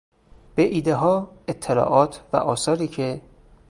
به 0.55 0.61
ایدهها، 0.63 1.31
اطلاعات 1.47 2.21
و 2.33 2.37
آثاری 2.37 2.87
که 2.87 3.21